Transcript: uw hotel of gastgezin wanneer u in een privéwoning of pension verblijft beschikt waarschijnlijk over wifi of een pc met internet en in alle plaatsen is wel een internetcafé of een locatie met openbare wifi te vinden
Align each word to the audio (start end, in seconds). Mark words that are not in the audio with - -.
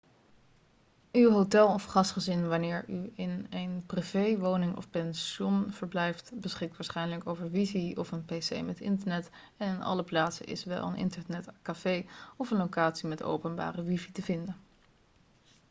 uw 1.11 1.29
hotel 1.31 1.67
of 1.73 1.83
gastgezin 1.85 2.47
wanneer 2.47 2.85
u 2.89 3.11
in 3.15 3.47
een 3.49 3.83
privéwoning 3.85 4.77
of 4.77 4.89
pension 4.89 5.71
verblijft 5.71 6.31
beschikt 6.39 6.77
waarschijnlijk 6.77 7.27
over 7.27 7.51
wifi 7.51 7.95
of 7.97 8.11
een 8.11 8.23
pc 8.25 8.61
met 8.63 8.79
internet 8.79 9.29
en 9.57 9.73
in 9.75 9.81
alle 9.81 10.03
plaatsen 10.03 10.45
is 10.45 10.63
wel 10.63 10.87
een 10.87 10.95
internetcafé 10.95 12.03
of 12.37 12.51
een 12.51 12.57
locatie 12.57 13.07
met 13.07 13.23
openbare 13.23 13.83
wifi 13.83 14.11
te 14.11 14.21
vinden 14.21 14.55